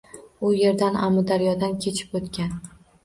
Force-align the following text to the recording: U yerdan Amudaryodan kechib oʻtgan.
U 0.47 0.51
yerdan 0.59 0.97
Amudaryodan 1.07 1.77
kechib 1.85 2.17
oʻtgan. 2.21 2.57